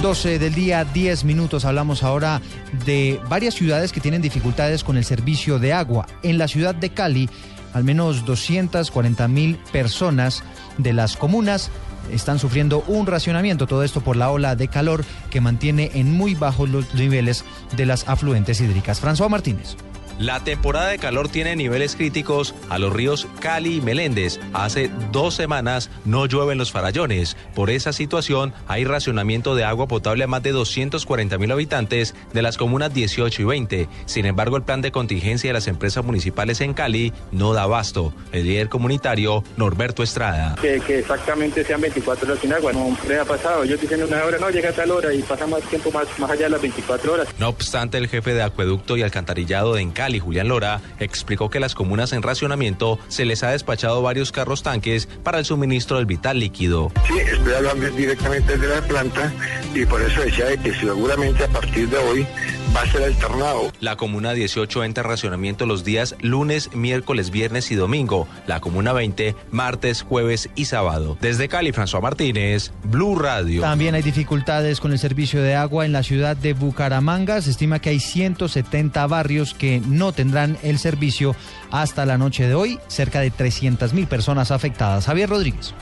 12 0.02 0.40
del 0.40 0.54
día, 0.54 0.86
10 0.86 1.24
minutos. 1.24 1.66
Hablamos 1.66 2.04
ahora 2.04 2.42
de 2.86 3.19
varias 3.30 3.56
ciudades 3.56 3.92
que 3.92 4.02
tienen 4.02 4.22
dificultades 4.22 4.84
con 4.84 4.98
el 4.98 5.06
servicio 5.06 5.57
de 5.57 5.74
agua. 5.74 6.06
En 6.22 6.38
la 6.38 6.48
ciudad 6.48 6.75
de 6.75 6.92
Cali, 6.92 7.30
al 7.74 7.84
menos 7.84 8.25
240 8.25 9.28
mil 9.28 9.57
personas 9.72 10.44
de 10.78 10.94
las 10.94 11.18
comunas 11.18 11.72
están 12.12 12.40
sufriendo 12.40 12.84
un 12.88 13.07
racionamiento, 13.07 13.68
todo 13.68 13.84
esto 13.84 14.02
por 14.02 14.16
la 14.16 14.30
ola 14.30 14.56
de 14.56 14.68
calor 14.68 15.04
que 15.30 15.42
mantiene 15.42 15.92
en 15.96 16.12
muy 16.12 16.36
bajos 16.36 16.69
los 16.69 16.94
niveles 16.94 17.46
de 17.75 17.86
las 17.86 18.07
afluentes 18.07 18.62
hídricas. 18.62 19.02
François 19.02 19.30
Martínez. 19.30 19.75
La 20.20 20.40
temporada 20.40 20.88
de 20.88 20.98
calor 20.98 21.28
tiene 21.28 21.58
niveles 21.58 21.98
críticos 21.98 22.56
a 22.70 22.80
los 22.80 22.94
ríos 22.94 23.28
Cali 23.42 23.76
y 23.76 23.82
Meléndez. 23.82 24.40
Hace 24.54 24.90
dos 25.12 25.36
semanas 25.36 25.90
no 26.06 26.26
llueven 26.26 26.58
los 26.58 26.72
farallones. 26.72 27.36
Por 27.54 27.70
esa 27.70 27.92
situación 27.92 28.54
hay 28.68 28.86
racionamiento 28.86 29.56
de 29.56 29.66
agua 29.66 29.90
potable 29.90 30.24
a 30.24 30.28
más 30.28 30.42
de 30.42 30.54
240 30.54 31.38
mil 31.38 31.52
habitantes 31.52 32.16
de 32.32 32.42
las 32.42 32.58
comunas 32.58 32.94
18 32.94 33.42
y 33.42 33.46
20. 33.46 33.90
Sin 34.06 34.26
embargo, 34.26 34.56
el 34.56 34.64
plan 34.64 34.82
de 34.82 34.94
contingencia 34.94 35.50
de 35.50 35.54
las 35.54 35.68
empresas 35.68 36.06
municipales 36.06 36.62
en 36.62 36.74
Cali 36.74 37.12
no 37.34 37.54
da 37.54 37.64
abasto. 37.64 38.14
El 38.32 38.46
líder 38.46 38.70
comunitario, 38.70 39.44
Norberto 39.58 40.02
Estrada. 40.02 40.56
Que, 40.62 40.76
exactamente 40.76 41.66
sean 41.66 41.82
24 41.82 42.26
horas 42.26 42.40
sin 42.40 42.54
agua. 42.54 42.72
No 42.72 42.98
les 43.08 43.20
ha 43.20 43.26
pasado. 43.26 43.66
Yo 43.66 43.76
dicen 43.76 44.02
una 44.02 44.24
hora, 44.24 44.38
no, 44.38 44.50
llega 44.50 44.70
a 44.70 44.74
tal 44.74 44.92
hora 44.92 45.14
y 45.14 45.22
pasa 45.24 45.46
más 45.46 45.62
tiempo 45.64 45.92
más, 45.92 46.08
más 46.20 46.32
allá 46.32 46.44
de 46.44 46.52
las 46.52 46.62
24 46.62 47.14
horas. 47.14 47.28
No 47.38 47.50
obstante, 47.50 47.98
el 47.98 48.08
jefe 48.08 48.34
de 48.34 48.44
acueducto 48.44 48.96
y 48.96 49.02
alcantarillado 49.02 49.74
de 49.74 49.82
Encali, 49.82 50.05
y 50.13 50.19
Julián 50.19 50.50
Lora, 50.50 50.81
explicó 51.00 51.50
que 51.50 51.60
las 51.60 51.74
comunas 51.74 52.13
en 52.13 52.22
racionamiento 52.22 53.00
se 53.07 53.25
les 53.25 53.42
ha 53.44 53.52
despachado 53.52 54.02
varios 54.02 54.31
carros 54.31 54.62
tanques 54.62 55.07
para 55.24 55.40
el 55.40 55.46
suministro 55.46 55.98
del 55.98 56.06
vital 56.06 56.40
líquido. 56.40 56.92
Sí, 57.07 57.18
estoy 57.18 57.54
hablando 57.54 57.90
directamente 57.92 58.57
de 58.57 58.68
la 58.68 58.81
planta 58.81 59.34
y 59.74 59.86
por 59.86 60.02
eso 60.02 60.22
decía 60.22 60.56
que 60.57 60.74
seguramente 60.74 61.44
a 61.44 61.48
partir 61.48 61.90
de 61.90 61.98
hoy 61.98 62.28
va 62.75 62.81
a 62.81 62.88
ser 62.88 63.04
alternado. 63.04 63.72
La 63.80 63.95
comuna 63.95 64.33
18 64.33 64.83
entra 64.83 65.04
en 65.04 65.10
racionamiento 65.10 65.66
los 65.66 65.83
días 65.83 66.16
lunes, 66.22 66.75
miércoles, 66.75 67.31
viernes 67.31 67.72
y 67.72 67.75
domingo. 67.75 68.27
La 68.48 68.60
comuna 68.60 68.92
20 68.92 69.36
martes, 69.51 70.01
jueves 70.01 70.50
y 70.56 70.66
sábado. 70.66 71.18
Desde 71.22 71.48
Cali, 71.48 71.72
François 71.72 72.01
Martínez, 72.01 72.72
Blue 72.83 73.18
Radio. 73.18 73.62
También 73.62 73.95
hay 73.95 74.01
dificultades 74.01 74.80
con 74.80 74.92
el 74.92 75.00
servicio 75.00 75.42
de 75.42 75.56
agua 75.56 75.86
en 75.86 75.94
la 75.94 76.04
ciudad 76.04 76.36
de 76.36 76.54
Bucaramanga. 76.54 77.42
Se 77.42 77.51
estima 77.51 77.80
que 77.80 77.89
hay 77.89 78.00
170 78.00 79.07
barrios 79.07 79.54
que 79.54 79.81
no 79.88 80.12
tendrán 80.12 80.57
el 80.63 80.80
servicio 80.80 81.36
hasta 81.71 82.06
la 82.06 82.18
noche 82.18 82.48
de 82.48 82.56
hoy. 82.56 82.80
Cerca 82.88 83.21
de 83.21 83.31
300 83.31 83.94
mil 83.94 84.07
personas 84.07 84.51
afectadas. 84.51 85.06
Javier 85.06 85.30
Rodríguez 85.30 85.74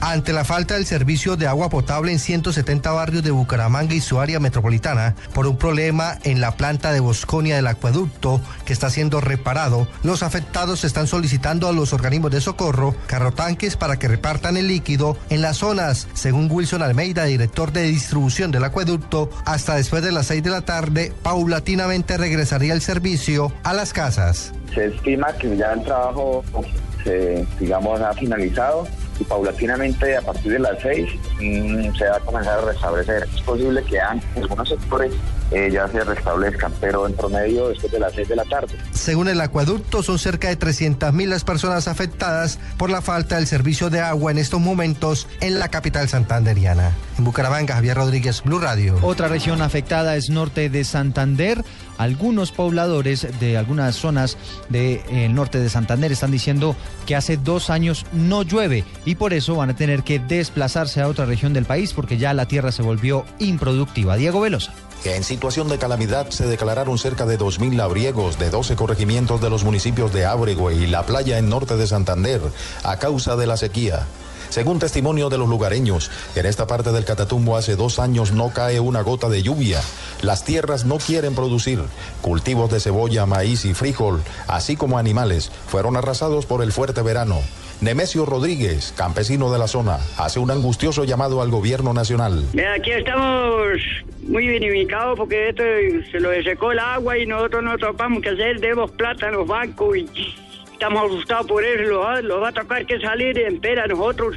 ante 0.00 0.32
la 0.32 0.44
falta 0.44 0.74
del 0.74 0.86
servicio 0.86 1.36
de 1.36 1.46
agua 1.46 1.68
potable 1.68 2.12
en 2.12 2.18
170 2.18 2.90
barrios 2.90 3.22
de 3.22 3.30
Bucaramanga 3.30 3.94
y 3.94 4.00
su 4.00 4.20
área 4.20 4.40
metropolitana 4.40 5.14
por 5.34 5.46
un 5.46 5.56
problema 5.56 6.18
en 6.24 6.40
la 6.40 6.52
planta 6.52 6.92
de 6.92 7.00
Bosconia 7.00 7.56
del 7.56 7.66
acueducto 7.66 8.40
que 8.64 8.72
está 8.72 8.90
siendo 8.90 9.20
reparado, 9.20 9.88
los 10.02 10.22
afectados 10.22 10.84
están 10.84 11.06
solicitando 11.06 11.68
a 11.68 11.72
los 11.72 11.92
organismos 11.92 12.30
de 12.30 12.40
socorro 12.40 12.94
carrotanques 13.06 13.76
para 13.76 13.98
que 13.98 14.08
repartan 14.08 14.56
el 14.56 14.68
líquido 14.68 15.16
en 15.30 15.42
las 15.42 15.58
zonas, 15.58 16.08
según 16.14 16.50
Wilson 16.50 16.82
Almeida, 16.82 17.24
director 17.24 17.72
de 17.72 17.82
distribución 17.82 18.50
del 18.50 18.64
acueducto, 18.64 19.30
hasta 19.44 19.76
después 19.76 20.02
de 20.02 20.12
las 20.12 20.26
6 20.26 20.42
de 20.42 20.50
la 20.50 20.62
tarde, 20.62 21.12
paulatinamente 21.22 22.16
regresaría 22.16 22.74
el 22.74 22.80
servicio 22.80 23.52
a 23.62 23.72
las 23.72 23.92
casas. 23.92 24.52
Se 24.74 24.86
estima 24.86 25.32
que 25.34 25.56
ya 25.56 25.72
el 25.72 25.82
trabajo, 25.82 26.44
digamos, 27.58 28.00
ha 28.00 28.12
finalizado 28.14 28.86
y 29.18 29.24
paulatinamente 29.24 30.16
a 30.16 30.22
partir 30.22 30.52
de 30.52 30.58
las 30.58 30.80
seis 30.80 31.08
mm, 31.40 31.94
se 31.96 32.08
va 32.08 32.16
a 32.16 32.20
comenzar 32.20 32.58
a 32.58 32.62
restablecer. 32.62 33.28
Es 33.34 33.42
posible 33.42 33.82
que 33.84 34.00
antes 34.00 34.28
algunos 34.36 34.68
sectores 34.68 35.12
eh, 35.50 35.70
ya 35.72 35.86
se 35.88 36.02
restablezcan, 36.02 36.72
pero 36.80 37.06
en 37.06 37.14
promedio 37.14 37.68
después 37.68 37.92
de 37.92 38.00
las 38.00 38.12
seis 38.14 38.28
de 38.28 38.36
la 38.36 38.44
tarde. 38.44 38.74
Según 38.92 39.28
el 39.28 39.40
acueducto, 39.40 40.02
son 40.02 40.18
cerca 40.18 40.48
de 40.48 40.56
300 40.56 41.12
mil 41.12 41.30
las 41.30 41.44
personas 41.44 41.88
afectadas 41.88 42.58
por 42.76 42.90
la 42.90 43.00
falta 43.00 43.36
del 43.36 43.46
servicio 43.46 43.90
de 43.90 44.00
agua 44.00 44.32
en 44.32 44.38
estos 44.38 44.60
momentos 44.60 45.28
en 45.40 45.58
la 45.58 45.68
capital 45.68 46.08
santanderiana. 46.08 46.92
En 47.18 47.24
Bucaramanga, 47.24 47.74
Javier 47.74 47.96
Rodríguez, 47.96 48.42
Blue 48.42 48.58
Radio. 48.58 48.98
Otra 49.02 49.28
región 49.28 49.62
afectada 49.62 50.16
es 50.16 50.30
norte 50.30 50.68
de 50.68 50.84
Santander. 50.84 51.64
Algunos 51.96 52.52
pobladores 52.52 53.26
de 53.40 53.56
algunas 53.56 53.96
zonas 53.96 54.36
del 54.68 55.00
eh, 55.08 55.28
norte 55.30 55.58
de 55.58 55.70
Santander 55.70 56.12
están 56.12 56.30
diciendo 56.30 56.76
que 57.06 57.16
hace 57.16 57.38
dos 57.38 57.70
años 57.70 58.04
no 58.12 58.42
llueve 58.42 58.84
y 59.06 59.14
por 59.14 59.32
eso 59.32 59.56
van 59.56 59.70
a 59.70 59.76
tener 59.76 60.02
que 60.02 60.18
desplazarse 60.18 61.00
a 61.00 61.08
otra 61.08 61.24
región 61.24 61.54
del 61.54 61.64
país 61.64 61.94
porque 61.94 62.18
ya 62.18 62.34
la 62.34 62.46
tierra 62.46 62.70
se 62.70 62.82
volvió 62.82 63.24
improductiva. 63.38 64.16
Diego 64.16 64.40
Velosa 64.40 64.74
en 65.04 65.22
situación 65.24 65.68
de 65.68 65.78
calamidad 65.78 66.30
se 66.30 66.46
declararon 66.46 66.98
cerca 66.98 67.26
de 67.26 67.38
2.000 67.38 67.76
labriegos 67.76 68.38
de 68.38 68.50
12 68.50 68.76
corregimientos 68.76 69.40
de 69.40 69.50
los 69.50 69.64
municipios 69.64 70.12
de 70.12 70.24
Ábrego 70.24 70.70
y 70.70 70.86
La 70.86 71.06
Playa 71.06 71.38
en 71.38 71.48
norte 71.48 71.76
de 71.76 71.86
Santander 71.86 72.40
a 72.82 72.98
causa 72.98 73.36
de 73.36 73.46
la 73.46 73.56
sequía. 73.56 74.06
Según 74.48 74.78
testimonio 74.78 75.28
de 75.28 75.38
los 75.38 75.48
lugareños, 75.48 76.10
en 76.34 76.46
esta 76.46 76.66
parte 76.66 76.92
del 76.92 77.04
Catatumbo 77.04 77.56
hace 77.56 77.76
dos 77.76 77.98
años 77.98 78.32
no 78.32 78.50
cae 78.50 78.80
una 78.80 79.02
gota 79.02 79.28
de 79.28 79.42
lluvia. 79.42 79.80
Las 80.22 80.44
tierras 80.44 80.84
no 80.84 80.98
quieren 80.98 81.34
producir. 81.34 81.82
Cultivos 82.22 82.70
de 82.70 82.80
cebolla, 82.80 83.26
maíz 83.26 83.64
y 83.64 83.74
frijol, 83.74 84.22
así 84.46 84.76
como 84.76 84.98
animales, 84.98 85.50
fueron 85.68 85.96
arrasados 85.96 86.46
por 86.46 86.62
el 86.62 86.72
fuerte 86.72 87.02
verano. 87.02 87.40
Nemesio 87.80 88.24
Rodríguez, 88.24 88.94
campesino 88.96 89.52
de 89.52 89.58
la 89.58 89.68
zona, 89.68 89.98
hace 90.16 90.38
un 90.38 90.50
angustioso 90.50 91.04
llamado 91.04 91.42
al 91.42 91.50
gobierno 91.50 91.92
nacional. 91.92 92.42
aquí 92.74 92.90
estamos 92.90 93.78
muy 94.22 94.48
bien 94.48 94.64
ubicados 94.64 95.18
porque 95.18 95.50
esto 95.50 95.62
se 96.10 96.18
lo 96.18 96.30
secó 96.42 96.72
el 96.72 96.78
agua 96.78 97.18
y 97.18 97.26
nosotros 97.26 97.62
no 97.62 97.76
topamos 97.76 98.22
que 98.22 98.30
hacer, 98.30 98.60
debemos 98.60 98.90
plata 98.92 99.28
a 99.28 99.30
los 99.32 99.46
bancos 99.46 99.94
y 99.94 100.08
estamos 100.72 101.04
asustados 101.04 101.46
por 101.46 101.64
eso, 101.64 101.82
los 101.82 102.24
los 102.24 102.42
va 102.42 102.48
a 102.48 102.52
tocar 102.52 102.86
que 102.86 102.98
salir 102.98 103.38
en 103.38 103.60
pera 103.60 103.86
nosotros, 103.86 104.36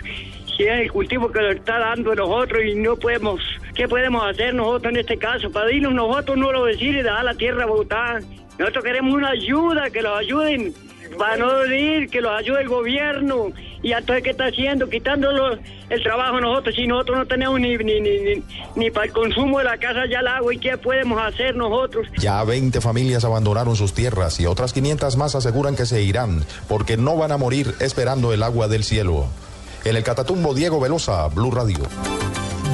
si 0.57 0.63
es 0.63 0.81
el 0.81 0.91
cultivo 0.91 1.31
que 1.31 1.41
lo 1.41 1.51
está 1.51 1.79
dando 1.79 2.13
nosotros 2.13 2.61
y 2.65 2.75
no 2.75 2.97
podemos, 2.97 3.41
¿qué 3.73 3.87
podemos 3.87 4.21
hacer 4.29 4.53
nosotros 4.53 4.91
en 4.91 4.99
este 4.99 5.17
caso? 5.17 5.49
Para 5.49 5.71
irnos 5.71 5.93
nosotros 5.93 6.37
no 6.37 6.51
lo 6.51 6.65
decir 6.65 6.95
y 6.95 7.01
dejar 7.01 7.23
la 7.23 7.33
tierra 7.33 7.65
botada. 7.65 8.19
Nosotros 8.57 8.83
queremos 8.83 9.13
una 9.13 9.29
ayuda, 9.29 9.89
que 9.89 10.01
los 10.01 10.19
ayuden, 10.19 10.73
para 11.17 11.37
no 11.37 11.65
ir, 11.65 12.09
que 12.09 12.21
los 12.21 12.31
ayude 12.31 12.61
el 12.61 12.69
gobierno. 12.69 13.51
Y 13.81 13.93
entonces, 13.93 14.23
¿qué 14.23 14.31
está 14.31 14.45
haciendo? 14.45 14.89
Quitándolos 14.89 15.59
el 15.89 16.03
trabajo 16.03 16.37
a 16.37 16.41
nosotros, 16.41 16.75
si 16.75 16.85
nosotros 16.85 17.17
no 17.19 17.25
tenemos 17.25 17.59
ni, 17.59 17.77
ni, 17.77 17.99
ni, 17.99 18.19
ni, 18.19 18.43
ni 18.75 18.91
para 18.91 19.07
el 19.07 19.13
consumo 19.13 19.59
de 19.59 19.65
la 19.65 19.77
casa 19.77 20.05
ya 20.09 20.19
el 20.19 20.27
agua, 20.27 20.53
¿y 20.53 20.57
qué 20.57 20.77
podemos 20.77 21.19
hacer 21.21 21.55
nosotros? 21.55 22.07
Ya 22.17 22.43
20 22.43 22.81
familias 22.81 23.23
abandonaron 23.23 23.75
sus 23.75 23.93
tierras 23.93 24.39
y 24.39 24.45
otras 24.45 24.73
500 24.73 25.15
más 25.17 25.35
aseguran 25.35 25.75
que 25.75 25.85
se 25.85 26.01
irán 26.01 26.43
porque 26.67 26.97
no 26.97 27.15
van 27.17 27.31
a 27.31 27.37
morir 27.37 27.73
esperando 27.79 28.33
el 28.33 28.43
agua 28.43 28.67
del 28.67 28.83
cielo. 28.83 29.27
En 29.85 29.95
el 29.95 30.03
Catatumbo, 30.03 30.53
Diego 30.53 30.79
Velosa, 30.79 31.27
Blue 31.29 31.51
Radio. 31.51 31.79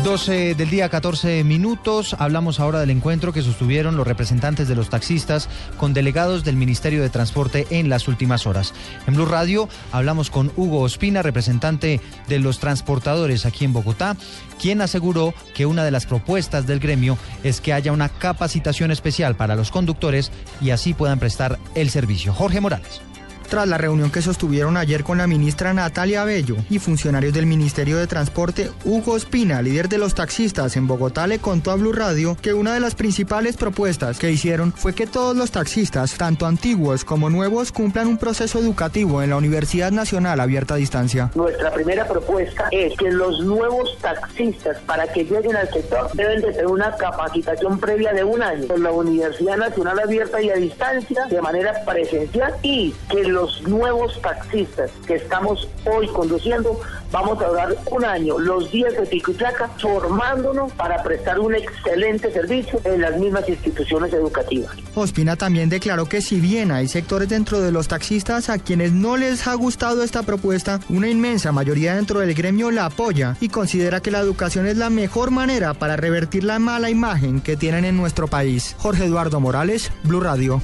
12 0.05 0.53
del 0.53 0.69
día, 0.69 0.87
14 0.87 1.43
minutos. 1.43 2.15
Hablamos 2.19 2.59
ahora 2.59 2.79
del 2.79 2.91
encuentro 2.91 3.33
que 3.33 3.41
sostuvieron 3.41 3.97
los 3.97 4.05
representantes 4.05 4.67
de 4.67 4.75
los 4.75 4.91
taxistas 4.91 5.49
con 5.77 5.95
delegados 5.95 6.43
del 6.43 6.57
Ministerio 6.57 7.01
de 7.01 7.09
Transporte 7.09 7.65
en 7.71 7.89
las 7.89 8.07
últimas 8.07 8.45
horas. 8.45 8.75
En 9.07 9.15
Blue 9.15 9.25
Radio 9.25 9.67
hablamos 9.91 10.29
con 10.29 10.51
Hugo 10.57 10.81
Ospina, 10.81 11.23
representante 11.23 12.01
de 12.27 12.37
los 12.37 12.59
transportadores 12.59 13.47
aquí 13.47 13.65
en 13.65 13.73
Bogotá, 13.73 14.15
quien 14.61 14.81
aseguró 14.81 15.33
que 15.55 15.65
una 15.65 15.83
de 15.83 15.89
las 15.89 16.05
propuestas 16.05 16.67
del 16.67 16.79
gremio 16.79 17.17
es 17.43 17.59
que 17.59 17.73
haya 17.73 17.91
una 17.91 18.09
capacitación 18.09 18.91
especial 18.91 19.35
para 19.35 19.55
los 19.55 19.71
conductores 19.71 20.31
y 20.61 20.69
así 20.69 20.93
puedan 20.93 21.17
prestar 21.17 21.57
el 21.73 21.89
servicio. 21.89 22.31
Jorge 22.31 22.61
Morales. 22.61 23.01
Tras 23.49 23.67
la 23.67 23.77
reunión 23.77 24.11
que 24.11 24.21
sostuvieron 24.21 24.75
ayer 24.75 25.03
con 25.03 25.17
la 25.19 25.27
ministra 25.27 25.73
Natalia 25.73 26.23
Bello 26.23 26.55
y 26.69 26.79
funcionarios 26.79 27.33
del 27.33 27.45
Ministerio 27.45 27.97
de 27.97 28.07
Transporte, 28.07 28.71
Hugo 28.83 29.15
Espina, 29.15 29.61
líder 29.61 29.87
de 29.87 29.99
los 29.99 30.15
taxistas 30.15 30.75
en 30.77 30.87
Bogotá, 30.87 31.27
le 31.27 31.39
contó 31.39 31.71
a 31.71 31.75
Blue 31.75 31.93
Radio 31.93 32.35
que 32.41 32.53
una 32.53 32.73
de 32.73 32.79
las 32.79 32.95
principales 32.95 33.55
propuestas 33.55 34.17
que 34.17 34.31
hicieron 34.31 34.73
fue 34.73 34.93
que 34.93 35.05
todos 35.05 35.35
los 35.35 35.51
taxistas, 35.51 36.15
tanto 36.15 36.47
antiguos 36.47 37.05
como 37.05 37.29
nuevos, 37.29 37.71
cumplan 37.71 38.07
un 38.07 38.17
proceso 38.17 38.59
educativo 38.59 39.21
en 39.21 39.29
la 39.29 39.37
Universidad 39.37 39.91
Nacional 39.91 40.39
Abierta 40.39 40.73
a 40.73 40.77
Distancia. 40.77 41.31
Nuestra 41.35 41.71
primera 41.71 42.07
propuesta 42.07 42.67
es 42.71 42.97
que 42.97 43.11
los 43.11 43.41
nuevos 43.41 43.97
taxistas, 44.01 44.79
para 44.87 45.07
que 45.11 45.23
lleguen 45.23 45.55
al 45.55 45.71
sector, 45.71 46.09
deben 46.13 46.41
de 46.41 46.51
tener 46.51 46.67
una 46.67 46.95
capacitación 46.95 47.79
previa 47.79 48.11
de 48.11 48.23
un 48.23 48.41
año 48.41 48.73
en 48.73 48.83
la 48.83 48.91
Universidad 48.91 49.57
Nacional 49.57 49.99
Abierta 49.99 50.41
y 50.41 50.49
a 50.49 50.55
Distancia 50.55 51.25
de 51.29 51.41
manera 51.41 51.73
presencial 51.85 52.53
y 52.63 52.93
que 53.09 53.23
los 53.35 53.61
nuevos 53.63 54.19
taxistas 54.21 54.89
que 55.05 55.15
estamos 55.15 55.67
hoy 55.85 56.07
conduciendo, 56.07 56.79
vamos 57.11 57.41
a 57.41 57.47
durar 57.47 57.75
un 57.91 58.05
año, 58.05 58.39
los 58.39 58.71
días 58.71 58.93
de 58.93 59.05
pico 59.05 59.31
y 59.31 59.33
placa, 59.33 59.69
formándonos 59.77 60.71
para 60.71 61.03
prestar 61.03 61.39
un 61.41 61.53
excelente 61.53 62.31
servicio 62.31 62.79
en 62.85 63.01
las 63.01 63.17
mismas 63.17 63.47
instituciones 63.49 64.13
educativas. 64.13 64.71
Ospina 64.95 65.35
también 65.35 65.67
declaró 65.67 66.05
que 66.05 66.21
si 66.21 66.39
bien 66.39 66.71
hay 66.71 66.87
sectores 66.87 67.27
dentro 67.27 67.59
de 67.59 67.73
los 67.73 67.89
taxistas 67.89 68.49
a 68.49 68.57
quienes 68.57 68.93
no 68.93 69.17
les 69.17 69.47
ha 69.47 69.53
gustado 69.55 70.01
esta 70.01 70.23
propuesta, 70.23 70.79
una 70.87 71.09
inmensa 71.09 71.51
mayoría 71.51 71.95
dentro 71.95 72.21
del 72.21 72.33
gremio 72.33 72.71
la 72.71 72.85
apoya 72.85 73.35
y 73.41 73.49
considera 73.49 73.99
que 73.99 74.11
la 74.11 74.19
educación 74.19 74.65
es 74.65 74.77
la 74.77 74.89
mejor 74.89 75.31
manera 75.31 75.73
para 75.73 75.97
revertir 75.97 76.45
la 76.45 76.59
mala 76.59 76.89
imagen 76.89 77.41
que 77.41 77.57
tienen 77.57 77.83
en 77.83 77.97
nuestro 77.97 78.27
país. 78.27 78.75
Jorge 78.79 79.03
Eduardo 79.03 79.41
Morales, 79.41 79.91
Blue 80.03 80.21
Radio. 80.21 80.61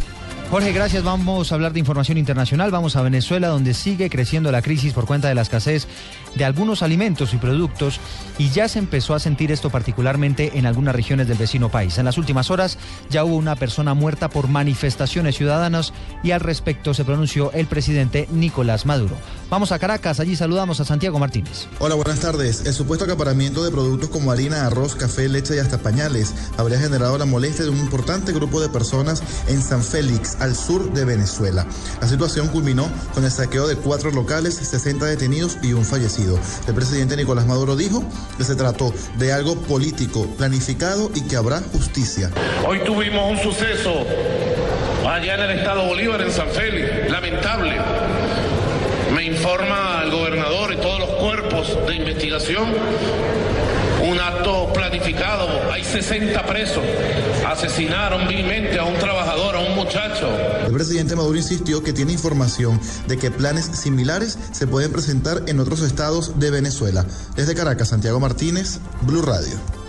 Jorge, 0.52 0.74
gracias. 0.74 1.02
Vamos 1.06 1.50
a 1.50 1.56
hablar 1.56 1.72
de 1.72 1.80
información 1.80 2.18
internacional. 2.18 2.72
Vamos 2.72 2.98
a 2.98 3.02
Venezuela, 3.02 3.48
donde 3.48 3.74
sigue 3.74 4.10
creciendo 4.10 4.52
la 4.52 4.62
crisis 4.62 4.92
por 4.92 5.06
cuenta 5.06 5.30
de 5.30 5.34
la 5.34 5.44
escasez 5.44 5.88
de 6.36 6.44
algunos 6.44 6.84
alimentos 6.84 7.34
y 7.34 7.38
productos 7.38 8.02
y 8.38 8.50
ya 8.50 8.68
se 8.68 8.80
empezó 8.80 9.14
a 9.14 9.20
sentir 9.20 9.52
esto 9.52 9.70
particularmente 9.70 10.58
en 10.58 10.66
algunas 10.66 10.94
regiones 10.94 11.30
del 11.30 11.38
vecino 11.38 11.70
país. 11.70 11.98
En 11.98 12.06
las 12.06 12.18
últimas 12.18 12.52
horas 12.52 12.78
ya 13.10 13.24
hubo 13.24 13.36
una 13.36 13.56
persona 13.56 13.94
muerta 13.94 14.30
por 14.30 14.50
manifestaciones 14.50 15.38
ciudadanas 15.38 15.94
y 16.24 16.32
al 16.32 16.42
respecto 16.42 16.94
se 16.94 17.06
pronunció 17.06 17.52
el 17.54 17.68
presidente 17.68 18.28
Nicolás 18.32 18.86
Maduro. 18.86 19.16
Vamos 19.50 19.72
a 19.72 19.80
Caracas, 19.80 20.20
allí 20.20 20.36
saludamos 20.36 20.80
a 20.80 20.86
Santiago 20.86 21.20
Martínez. 21.20 21.68
Hola, 21.80 21.96
buenas 21.96 22.20
tardes. 22.20 22.66
El 22.66 22.74
supuesto 22.74 23.06
acaparamiento 23.06 23.64
de 23.64 23.72
productos 23.72 24.10
como 24.10 24.32
harina, 24.32 24.66
arroz, 24.66 24.96
café, 24.96 25.28
leche 25.28 25.56
y 25.56 25.60
hasta 25.60 25.78
pañales 25.78 26.34
habría 26.58 26.80
generado 26.80 27.18
la 27.18 27.26
molestia 27.26 27.66
de 27.66 27.72
un 27.72 27.80
importante 27.80 28.32
grupo 28.32 28.62
de 28.62 28.70
personas 28.70 29.24
en 29.48 29.62
San 29.62 29.84
Félix, 29.84 30.38
al 30.42 30.56
sur 30.56 30.92
de 30.92 31.06
Venezuela. 31.06 31.66
La 32.02 32.08
situación 32.08 32.48
culminó 32.50 32.90
con 33.14 33.24
el 33.24 33.32
saqueo 33.32 33.68
de 33.68 33.76
cuatro 33.76 34.12
locales, 34.12 34.56
60 34.56 35.06
detenidos 35.06 35.58
y 35.62 35.74
un 35.74 35.86
fallecido. 35.86 36.38
El 36.68 36.74
presidente 36.74 37.16
Nicolás 37.16 37.46
Maduro 37.46 37.76
dijo 37.76 38.04
que 38.38 38.44
se 38.44 38.56
trató 38.56 38.94
de 39.18 39.32
algo 39.32 39.56
político, 39.56 40.26
planificado 40.38 41.12
y 41.16 41.22
que 41.22 41.36
habrá 41.36 41.62
justicia. 41.72 42.32
Hoy 42.68 42.80
tuvimos 42.84 43.32
un 43.32 43.38
suceso 43.38 44.06
allá 45.08 45.36
en 45.36 45.42
el 45.42 45.60
estado 45.60 45.86
Bolívar, 45.86 46.22
en 46.22 46.32
San 46.32 46.50
Félix, 46.50 47.10
lamentable. 47.10 47.76
Me 49.14 49.26
informa 49.26 50.02
el 50.04 50.12
gobernador 50.12 50.74
y 50.74 50.78
todos 50.78 51.00
los 51.00 51.10
cuerpos 51.10 51.78
de 51.88 51.96
investigación 51.96 52.74
un 54.10 54.20
acto 54.20 54.72
planificado. 54.74 55.72
Hay 55.72 55.84
60 55.84 56.46
presos. 56.46 56.84
Asesinaron 57.46 58.28
vilmente 58.28 58.78
a 58.80 58.86
un 58.86 58.96
trabajador, 58.96 59.56
a 59.56 59.60
un 59.60 59.76
muchacho. 59.76 60.30
El 60.66 60.74
presidente 60.74 61.16
Maduro 61.16 61.38
insistió 61.38 61.84
que 61.84 61.94
tiene 61.94 62.14
información 62.14 62.80
de 63.08 63.18
que 63.18 63.32
planes 63.32 63.66
similares 63.66 64.38
se 64.52 64.68
pueden 64.68 64.92
presentar 64.92 65.44
en 65.48 65.60
otros 65.60 65.82
estados 65.82 66.40
de 66.40 66.52
Venezuela. 66.52 67.06
Desde 67.36 67.56
Caracas, 67.56 67.90
Santiago 67.90 68.20
Martínez, 68.20 68.80
Blue 69.02 69.22
Radio. 69.22 69.81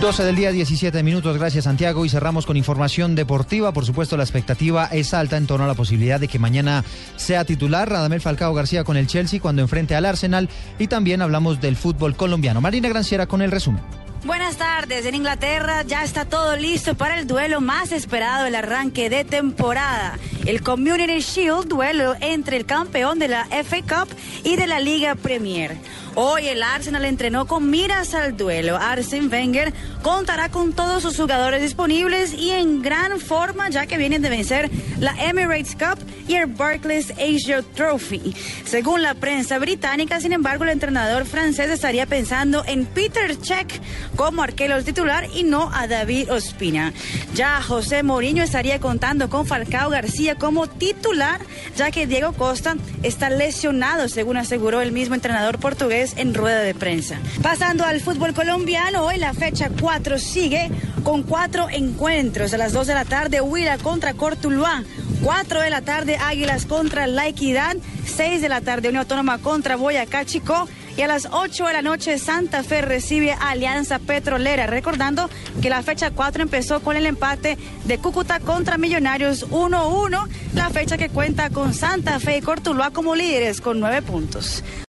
12 0.00 0.24
del 0.24 0.36
día, 0.36 0.50
17 0.50 1.02
minutos. 1.02 1.36
Gracias, 1.36 1.64
Santiago. 1.64 2.04
Y 2.04 2.08
cerramos 2.08 2.46
con 2.46 2.56
información 2.56 3.14
deportiva. 3.14 3.72
Por 3.72 3.84
supuesto, 3.84 4.16
la 4.16 4.22
expectativa 4.22 4.86
es 4.86 5.12
alta 5.12 5.36
en 5.36 5.46
torno 5.46 5.64
a 5.64 5.68
la 5.68 5.74
posibilidad 5.74 6.20
de 6.20 6.28
que 6.28 6.38
mañana 6.38 6.84
sea 7.16 7.44
titular 7.44 7.88
Radamel 7.88 8.20
Falcao 8.20 8.54
García 8.54 8.84
con 8.84 8.96
el 8.96 9.06
Chelsea 9.06 9.40
cuando 9.40 9.62
enfrente 9.62 9.94
al 9.94 10.06
Arsenal. 10.06 10.48
Y 10.78 10.86
también 10.86 11.20
hablamos 11.20 11.60
del 11.60 11.76
fútbol 11.76 12.16
colombiano. 12.16 12.60
Marina 12.60 12.88
Granciera 12.88 13.26
con 13.26 13.42
el 13.42 13.50
resumen. 13.50 13.82
Buenas 14.24 14.56
tardes. 14.56 15.06
En 15.06 15.14
Inglaterra 15.14 15.82
ya 15.82 16.04
está 16.04 16.26
todo 16.26 16.56
listo 16.56 16.94
para 16.94 17.18
el 17.18 17.26
duelo 17.26 17.60
más 17.60 17.90
esperado 17.90 18.44
del 18.44 18.54
arranque 18.54 19.08
de 19.08 19.24
temporada. 19.24 20.18
El 20.50 20.62
Community 20.62 21.20
Shield, 21.20 21.68
duelo 21.68 22.16
entre 22.20 22.56
el 22.56 22.66
campeón 22.66 23.20
de 23.20 23.28
la 23.28 23.46
FA 23.62 23.82
Cup 23.82 24.12
y 24.42 24.56
de 24.56 24.66
la 24.66 24.80
Liga 24.80 25.14
Premier. 25.14 25.76
Hoy 26.16 26.48
el 26.48 26.64
Arsenal 26.64 27.04
entrenó 27.04 27.46
con 27.46 27.70
miras 27.70 28.14
al 28.14 28.36
duelo. 28.36 28.76
Arsene 28.76 29.28
Wenger 29.28 29.72
contará 30.02 30.48
con 30.48 30.72
todos 30.72 31.04
sus 31.04 31.16
jugadores 31.16 31.62
disponibles 31.62 32.34
y 32.34 32.50
en 32.50 32.82
gran 32.82 33.20
forma 33.20 33.70
ya 33.70 33.86
que 33.86 33.96
vienen 33.96 34.22
de 34.22 34.28
vencer 34.28 34.70
la 34.98 35.14
Emirates 35.24 35.76
Cup 35.76 36.04
y 36.26 36.34
el 36.34 36.46
Barclays 36.46 37.12
Asia 37.12 37.62
Trophy. 37.74 38.34
Según 38.64 39.02
la 39.02 39.14
prensa 39.14 39.58
británica, 39.58 40.20
sin 40.20 40.32
embargo, 40.32 40.64
el 40.64 40.70
entrenador 40.70 41.26
francés 41.26 41.70
estaría 41.70 42.06
pensando 42.06 42.64
en 42.66 42.86
Peter 42.86 43.36
Cech 43.36 43.80
como 44.16 44.42
arquero 44.42 44.82
titular 44.82 45.28
y 45.32 45.44
no 45.44 45.70
a 45.72 45.86
David 45.86 46.32
Ospina. 46.32 46.92
Ya 47.34 47.62
José 47.62 48.02
Mourinho 48.02 48.42
estaría 48.42 48.80
contando 48.80 49.30
con 49.30 49.46
Falcao 49.46 49.90
García 49.90 50.36
como 50.40 50.66
titular, 50.66 51.40
ya 51.76 51.92
que 51.92 52.08
Diego 52.08 52.32
Costa 52.32 52.76
está 53.04 53.30
lesionado, 53.30 54.08
según 54.08 54.36
aseguró 54.36 54.80
el 54.80 54.90
mismo 54.90 55.14
entrenador 55.14 55.60
portugués 55.60 56.14
en 56.16 56.34
rueda 56.34 56.60
de 56.60 56.74
prensa. 56.74 57.18
Pasando 57.42 57.84
al 57.84 58.00
fútbol 58.00 58.34
colombiano, 58.34 59.04
hoy 59.04 59.18
la 59.18 59.34
fecha 59.34 59.70
4 59.80 60.18
sigue 60.18 60.70
con 61.04 61.22
cuatro 61.22 61.68
encuentros. 61.70 62.52
A 62.54 62.58
las 62.58 62.72
2 62.72 62.88
de 62.88 62.94
la 62.94 63.04
tarde, 63.04 63.40
Huila 63.40 63.78
contra 63.78 64.14
Cortuluá. 64.14 64.82
4 65.22 65.60
de 65.60 65.70
la 65.70 65.82
tarde, 65.82 66.16
Águilas 66.16 66.64
contra 66.64 67.06
La 67.06 67.28
Equidad. 67.28 67.76
6 68.06 68.40
de 68.40 68.48
la 68.48 68.62
tarde, 68.62 68.88
Unión 68.88 69.02
Autónoma 69.02 69.38
contra 69.38 69.76
Boyacá 69.76 70.24
Chico. 70.24 70.66
Y 71.00 71.02
a 71.02 71.06
las 71.06 71.28
8 71.32 71.66
de 71.66 71.72
la 71.72 71.80
noche, 71.80 72.18
Santa 72.18 72.62
Fe 72.62 72.82
recibe 72.82 73.32
a 73.32 73.52
Alianza 73.52 73.98
Petrolera. 73.98 74.66
Recordando 74.66 75.30
que 75.62 75.70
la 75.70 75.82
fecha 75.82 76.10
4 76.10 76.42
empezó 76.42 76.80
con 76.80 76.94
el 76.94 77.06
empate 77.06 77.56
de 77.86 77.96
Cúcuta 77.96 78.38
contra 78.38 78.76
Millonarios 78.76 79.48
1-1. 79.48 80.28
La 80.52 80.68
fecha 80.68 80.98
que 80.98 81.08
cuenta 81.08 81.48
con 81.48 81.72
Santa 81.72 82.20
Fe 82.20 82.36
y 82.36 82.40
Cortuluá 82.42 82.90
como 82.90 83.14
líderes 83.14 83.62
con 83.62 83.80
9 83.80 84.02
puntos. 84.02 84.62